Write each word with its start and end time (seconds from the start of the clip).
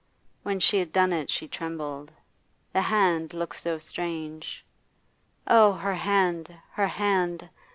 When 0.41 0.59
she 0.59 0.79
had 0.79 0.91
done 0.91 1.13
it 1.13 1.29
she 1.29 1.47
trembled. 1.47 2.11
The 2.73 2.81
hand 2.81 3.35
looked 3.35 3.57
so 3.57 3.77
strange. 3.77 4.65
Oh, 5.45 5.73
her 5.73 5.93
hand, 5.93 6.57
her 6.71 6.87
hand! 6.87 7.49